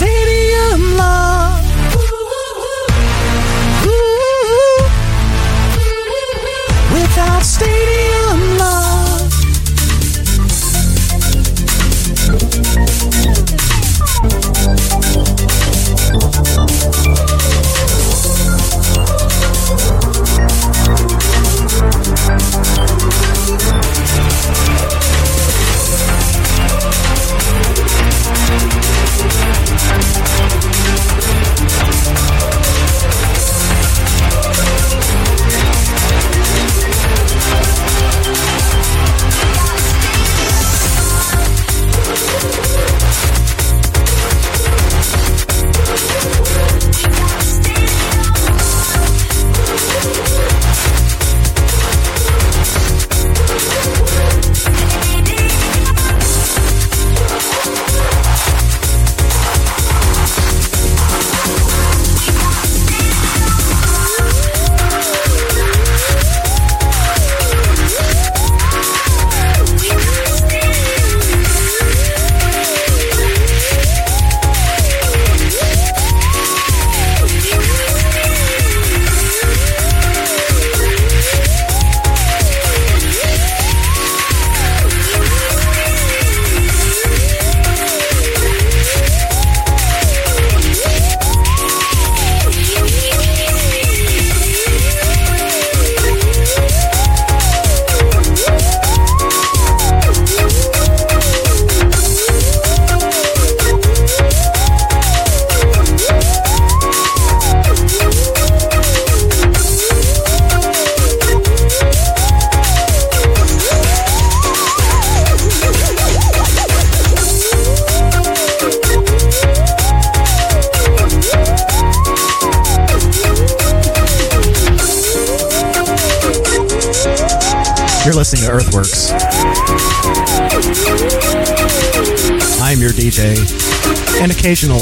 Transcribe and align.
occasional 0.00 0.47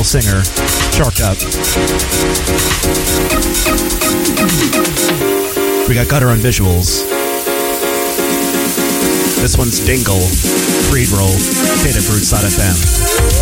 singer, 0.07 0.45
Shark 0.93 1.19
Up. 1.21 1.37
We 5.89 5.95
got 5.95 6.09
Gutter 6.09 6.29
on 6.29 6.39
visuals. 6.39 7.03
This 9.43 9.59
one's 9.59 9.81
Dingle, 9.85 10.21
Freed 10.91 11.09
Roll, 11.09 11.33
Data 11.83 12.01
Fruit 12.01 12.23
Side 12.23 12.45
FM. 12.45 13.36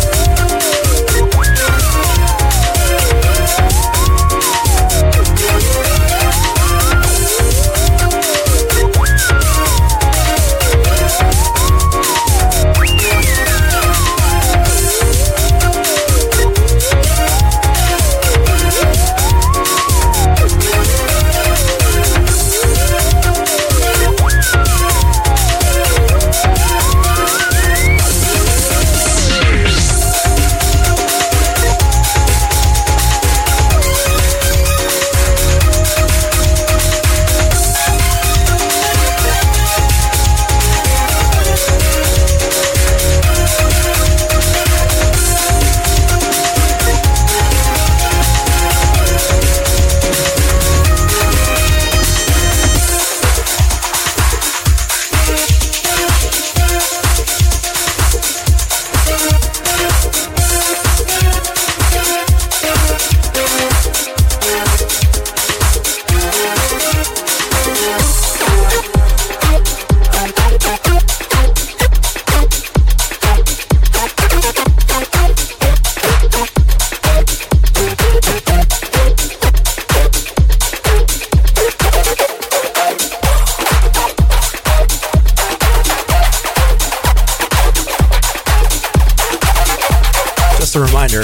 Just 90.75 90.91
a 90.91 90.93
reminder, 90.93 91.21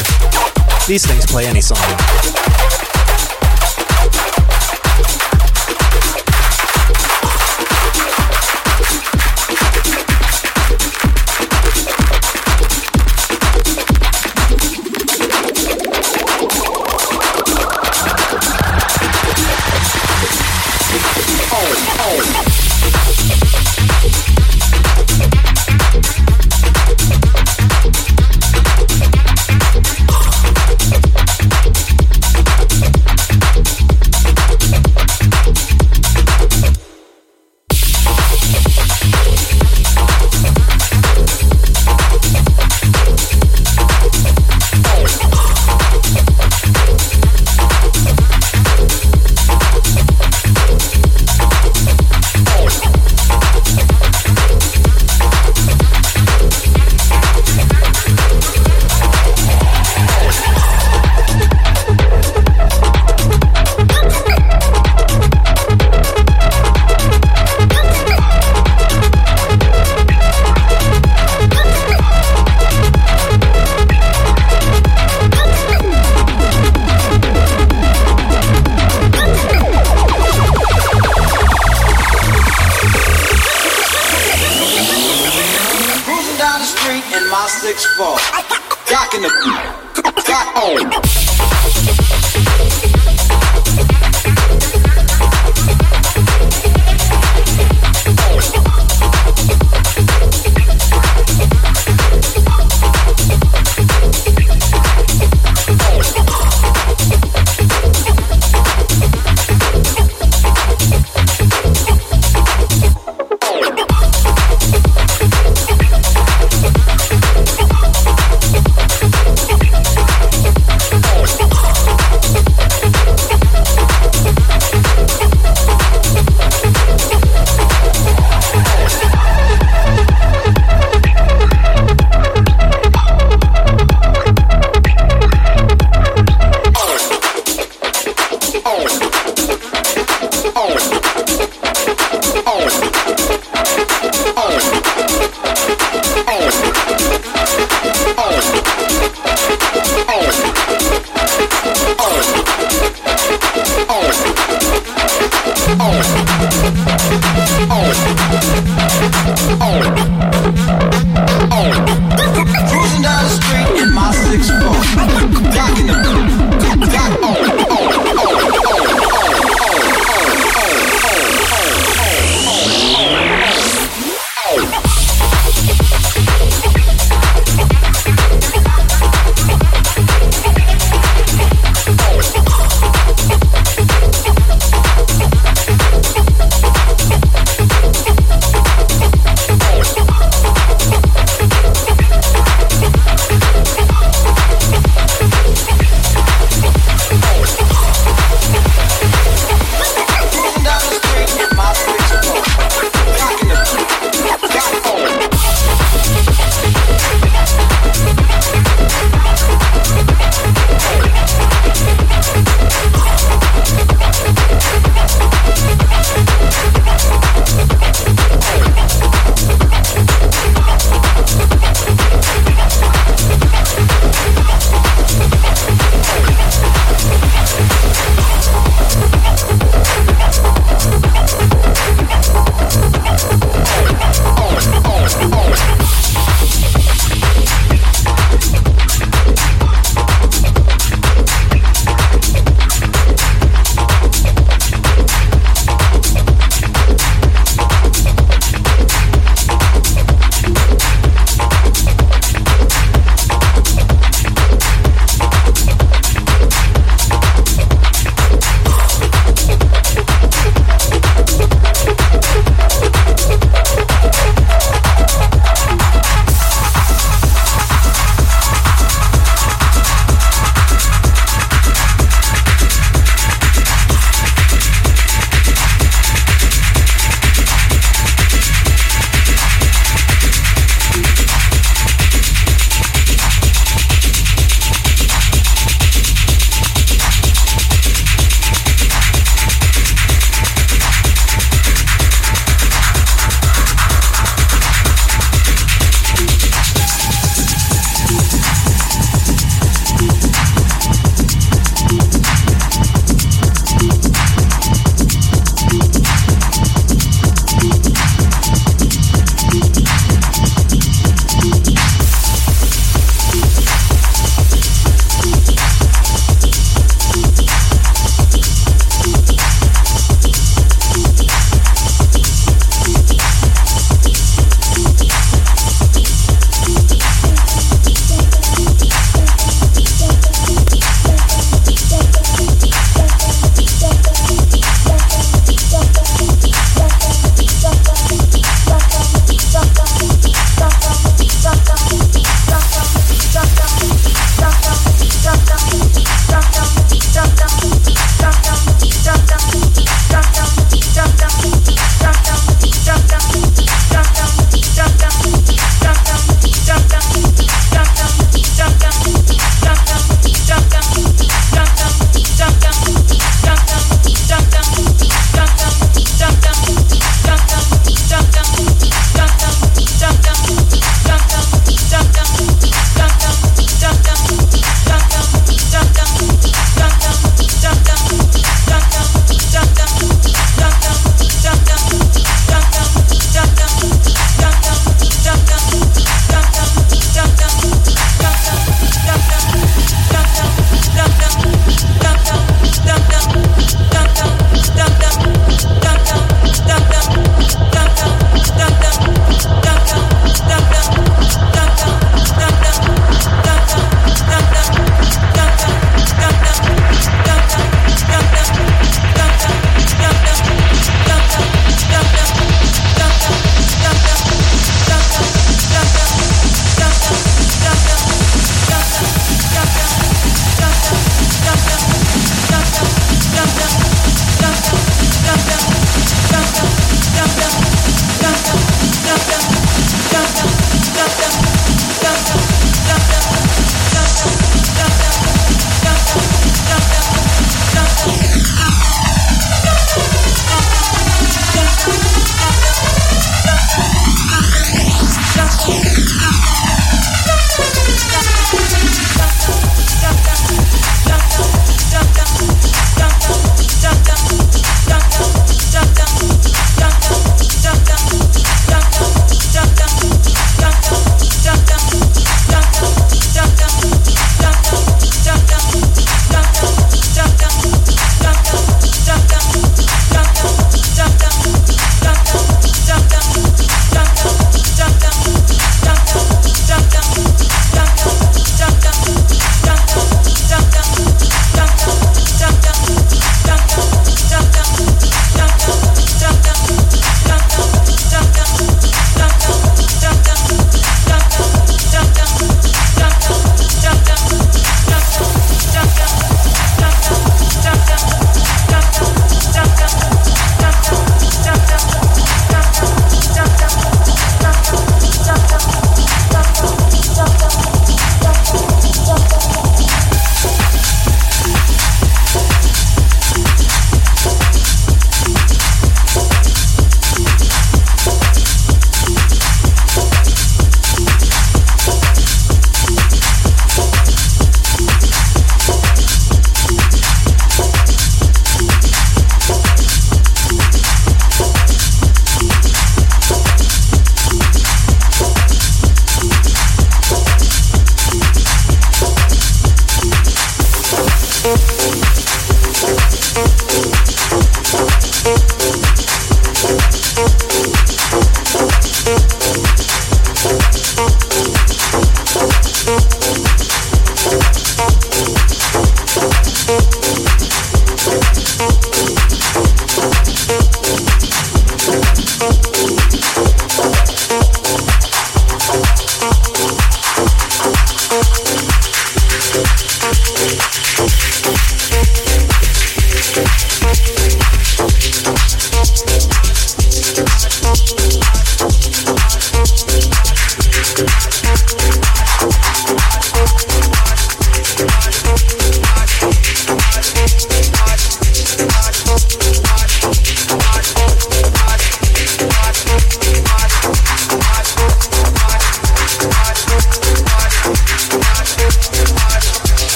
these 0.87 1.05
things 1.05 1.25
play 1.25 1.45
any 1.45 1.59
song. 1.59 2.90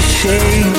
Shame. 0.00 0.72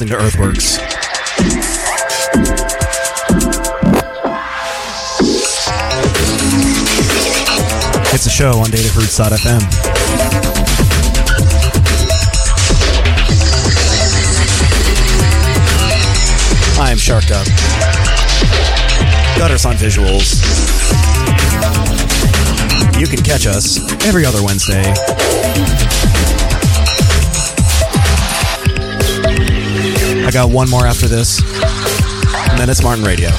listening 0.00 0.16
to 0.16 0.24
Earthworks. 0.24 0.78
It's 8.14 8.26
a 8.26 8.30
show 8.30 8.58
on 8.58 8.66
datafruits.fm. 8.66 9.60
I 16.80 16.92
am 16.92 16.96
Shark 16.98 17.24
Dub. 17.24 17.46
Gutters 19.36 19.66
on 19.66 19.74
Visuals. 19.74 20.38
You 23.00 23.08
can 23.08 23.24
catch 23.24 23.48
us 23.48 23.80
every 24.04 24.24
other 24.24 24.44
Wednesday 24.44 24.94
I 30.28 30.30
got 30.30 30.50
one 30.50 30.68
more 30.68 30.84
after 30.84 31.08
this, 31.08 31.40
and 32.50 32.58
then 32.58 32.68
it's 32.68 32.82
Martin 32.82 33.02
Radio. 33.02 33.30